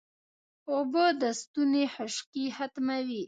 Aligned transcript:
اوبه 0.73 1.05
د 1.21 1.23
ستوني 1.41 1.83
خشکي 1.93 2.45
ختموي 2.55 3.19